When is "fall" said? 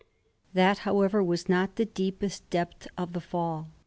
3.21-3.67